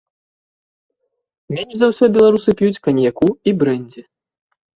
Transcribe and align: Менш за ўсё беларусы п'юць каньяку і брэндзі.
Менш 1.55 1.75
за 1.81 1.85
ўсё 1.91 2.05
беларусы 2.15 2.49
п'юць 2.63 2.81
каньяку 2.89 3.27
і 3.47 3.55
брэндзі. 3.61 4.01